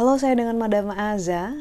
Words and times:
Halo, 0.00 0.16
saya 0.16 0.32
dengan 0.32 0.56
Madam 0.56 0.96
Aza. 0.96 1.52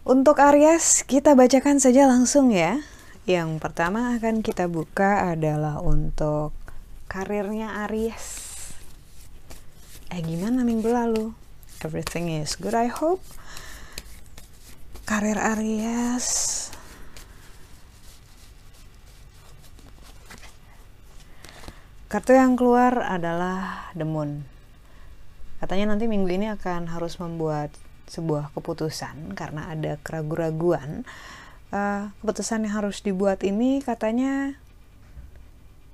Untuk 0.00 0.40
Aries, 0.40 1.04
kita 1.04 1.36
bacakan 1.36 1.76
saja 1.76 2.08
langsung 2.08 2.48
ya. 2.48 2.80
Yang 3.28 3.60
pertama 3.60 4.16
akan 4.16 4.40
kita 4.40 4.64
buka 4.64 5.36
adalah 5.36 5.84
untuk 5.84 6.56
karirnya 7.04 7.84
Aries. 7.84 8.56
Eh 10.08 10.24
gimana 10.24 10.64
minggu 10.64 10.88
lalu? 10.88 11.36
Everything 11.84 12.32
is 12.32 12.56
good 12.56 12.72
I 12.72 12.88
hope. 12.88 13.20
Karir 15.04 15.36
Aries. 15.36 16.55
Kartu 22.16 22.32
yang 22.32 22.56
keluar 22.56 23.04
adalah 23.04 23.92
The 23.92 24.08
Moon 24.08 24.40
Katanya 25.60 25.92
nanti 25.92 26.08
minggu 26.08 26.32
ini 26.32 26.48
akan 26.48 26.88
harus 26.88 27.20
membuat 27.20 27.76
sebuah 28.08 28.56
keputusan 28.56 29.36
karena 29.36 29.68
ada 29.68 30.00
keraguan-raguan. 30.00 31.04
Uh, 31.68 32.08
keputusan 32.24 32.64
yang 32.64 32.72
harus 32.80 33.04
dibuat 33.04 33.44
ini 33.44 33.84
katanya 33.84 34.56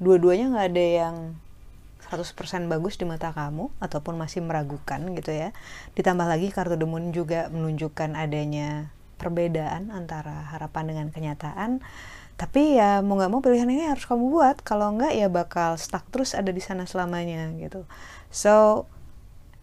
dua-duanya 0.00 0.56
nggak 0.56 0.66
ada 0.72 0.86
yang 1.04 1.16
100% 2.08 2.32
bagus 2.64 2.96
di 2.96 3.04
mata 3.04 3.36
kamu 3.36 3.68
ataupun 3.76 4.16
masih 4.16 4.40
meragukan 4.40 5.04
gitu 5.20 5.36
ya. 5.36 5.52
Ditambah 6.00 6.24
lagi 6.24 6.48
kartu 6.48 6.80
demun 6.80 7.12
juga 7.12 7.52
menunjukkan 7.52 8.16
adanya 8.16 8.88
perbedaan 9.20 9.92
antara 9.92 10.48
harapan 10.48 10.96
dengan 10.96 11.06
kenyataan. 11.12 11.84
Tapi 12.36 12.76
ya 12.76 13.00
mau 13.00 13.16
nggak 13.16 13.32
mau 13.32 13.40
pilihan 13.40 13.68
ini 13.68 13.88
harus 13.88 14.04
kamu 14.04 14.28
buat. 14.28 14.60
Kalau 14.60 14.92
nggak 14.96 15.12
ya 15.16 15.28
bakal 15.32 15.80
stuck 15.80 16.04
terus 16.12 16.36
ada 16.36 16.52
di 16.52 16.60
sana 16.60 16.84
selamanya 16.84 17.48
gitu. 17.56 17.88
So 18.28 18.84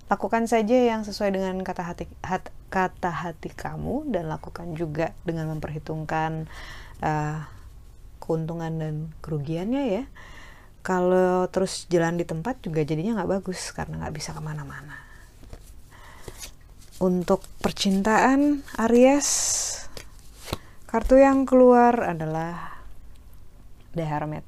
lakukan 0.09 0.45
saja 0.45 0.77
yang 0.77 1.01
sesuai 1.07 1.33
dengan 1.33 1.57
kata 1.63 1.83
hati 1.85 2.05
hat, 2.21 2.51
kata 2.73 3.09
hati 3.09 3.53
kamu 3.53 4.09
dan 4.11 4.27
lakukan 4.29 4.73
juga 4.77 5.15
dengan 5.25 5.53
memperhitungkan 5.57 6.49
uh, 7.01 7.39
keuntungan 8.21 8.73
dan 8.79 8.95
kerugiannya 9.19 9.83
ya 10.01 10.03
kalau 10.83 11.47
terus 11.47 11.87
jalan 11.87 12.19
di 12.19 12.27
tempat 12.27 12.59
juga 12.59 12.83
jadinya 12.83 13.19
nggak 13.19 13.31
bagus 13.39 13.71
karena 13.71 14.03
nggak 14.03 14.15
bisa 14.15 14.35
ke 14.35 14.41
mana-mana 14.43 14.99
untuk 16.99 17.43
percintaan 17.59 18.63
Aries 18.79 19.29
kartu 20.87 21.19
yang 21.19 21.43
keluar 21.43 21.99
adalah 22.03 22.72
The 23.93 24.05
Hermit 24.05 24.43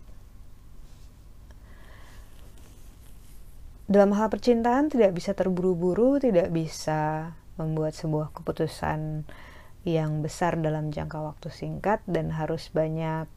dalam 3.86 4.18
hal 4.18 4.34
percintaan 4.34 4.90
tidak 4.90 5.14
bisa 5.14 5.38
terburu-buru, 5.38 6.18
tidak 6.18 6.50
bisa 6.50 7.32
membuat 7.56 7.94
sebuah 7.94 8.34
keputusan 8.34 9.24
yang 9.86 10.26
besar 10.26 10.58
dalam 10.58 10.90
jangka 10.90 11.22
waktu 11.22 11.54
singkat 11.54 12.02
dan 12.10 12.34
harus 12.34 12.74
banyak 12.74 13.30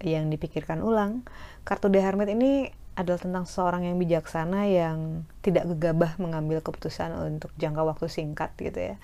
yang 0.00 0.32
dipikirkan 0.32 0.80
ulang. 0.80 1.28
Kartu 1.68 1.92
The 1.92 2.00
Hermit 2.00 2.32
ini 2.32 2.72
adalah 2.98 3.22
tentang 3.22 3.44
seorang 3.48 3.86
yang 3.86 3.96
bijaksana 3.96 4.66
yang 4.68 5.24
tidak 5.40 5.64
gegabah 5.72 6.18
mengambil 6.20 6.60
keputusan 6.60 7.14
untuk 7.16 7.48
jangka 7.56 7.82
waktu 7.86 8.06
singkat 8.10 8.52
gitu 8.60 8.94
ya. 8.94 8.96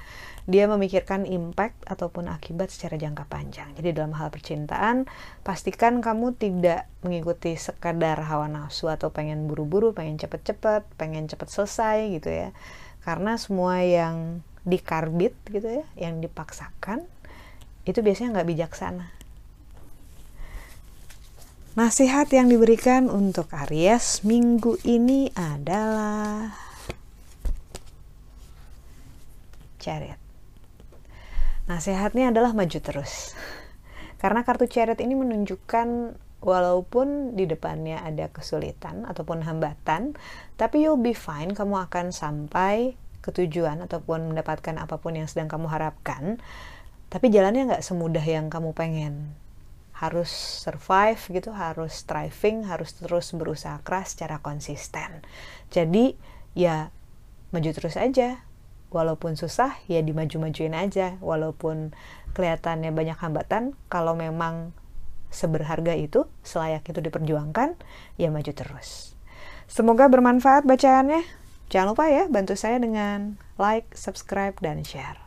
Dia 0.46 0.70
memikirkan 0.70 1.26
impact 1.26 1.86
ataupun 1.88 2.30
akibat 2.30 2.70
secara 2.70 3.00
jangka 3.00 3.26
panjang. 3.26 3.72
Jadi 3.74 3.96
dalam 3.96 4.14
hal 4.14 4.30
percintaan, 4.30 5.10
pastikan 5.42 5.98
kamu 6.04 6.38
tidak 6.38 6.86
mengikuti 7.02 7.58
sekadar 7.58 8.20
hawa 8.26 8.46
nafsu 8.46 8.86
atau 8.86 9.10
pengen 9.10 9.50
buru-buru, 9.50 9.90
pengen 9.96 10.20
cepet-cepet, 10.20 10.86
pengen 11.00 11.26
cepet 11.26 11.48
selesai 11.50 11.98
gitu 12.20 12.30
ya. 12.30 12.48
Karena 13.02 13.38
semua 13.40 13.82
yang 13.82 14.44
dikarbit 14.66 15.34
gitu 15.50 15.82
ya, 15.82 15.84
yang 15.98 16.18
dipaksakan, 16.18 17.06
itu 17.86 18.02
biasanya 18.02 18.38
nggak 18.38 18.50
bijaksana 18.50 19.15
Nasihat 21.76 22.32
yang 22.32 22.48
diberikan 22.48 23.12
untuk 23.12 23.52
Aries 23.52 24.24
minggu 24.24 24.80
ini 24.88 25.28
adalah 25.36 26.56
Chariot. 29.76 30.16
Nasihatnya 31.68 32.32
adalah 32.32 32.56
maju 32.56 32.80
terus. 32.80 33.36
Karena 34.16 34.40
kartu 34.40 34.64
Chariot 34.64 35.04
ini 35.04 35.20
menunjukkan 35.20 36.16
walaupun 36.40 37.36
di 37.36 37.44
depannya 37.44 38.00
ada 38.00 38.32
kesulitan 38.32 39.04
ataupun 39.04 39.44
hambatan, 39.44 40.16
tapi 40.56 40.80
you'll 40.80 40.96
be 40.96 41.12
fine, 41.12 41.52
kamu 41.52 41.76
akan 41.92 42.08
sampai 42.08 42.96
ke 43.20 43.36
tujuan 43.36 43.84
ataupun 43.84 44.32
mendapatkan 44.32 44.80
apa 44.80 44.96
pun 44.96 45.12
yang 45.12 45.28
sedang 45.28 45.52
kamu 45.52 45.68
harapkan. 45.68 46.40
Tapi 47.12 47.28
jalannya 47.28 47.68
nggak 47.68 47.84
semudah 47.84 48.24
yang 48.24 48.48
kamu 48.48 48.72
pengen 48.72 49.36
harus 49.96 50.28
survive 50.60 51.20
gitu, 51.32 51.56
harus 51.56 52.04
striving, 52.04 52.68
harus 52.68 52.92
terus 53.00 53.32
berusaha 53.32 53.80
keras 53.80 54.12
secara 54.12 54.44
konsisten. 54.44 55.24
Jadi 55.72 56.16
ya 56.52 56.92
maju 57.50 57.70
terus 57.72 57.96
aja. 57.96 58.44
Walaupun 58.86 59.34
susah 59.34 59.76
ya 59.88 60.04
dimaju-majuin 60.04 60.76
aja. 60.76 61.16
Walaupun 61.24 61.96
kelihatannya 62.36 62.92
banyak 62.92 63.18
hambatan, 63.18 63.72
kalau 63.88 64.14
memang 64.14 64.76
seberharga 65.32 65.96
itu, 65.98 66.28
selayak 66.46 66.86
itu 66.86 67.02
diperjuangkan, 67.02 67.74
ya 68.20 68.30
maju 68.30 68.52
terus. 68.54 69.18
Semoga 69.66 70.06
bermanfaat 70.06 70.62
bacaannya. 70.68 71.26
Jangan 71.66 71.88
lupa 71.92 72.06
ya 72.06 72.30
bantu 72.30 72.54
saya 72.54 72.78
dengan 72.78 73.42
like, 73.58 73.90
subscribe, 73.98 74.54
dan 74.62 74.86
share. 74.86 75.25